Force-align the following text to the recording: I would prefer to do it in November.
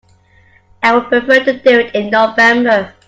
I 0.81 0.95
would 0.95 1.09
prefer 1.09 1.43
to 1.43 1.53
do 1.59 1.79
it 1.81 1.93
in 1.93 2.09
November. 2.09 2.91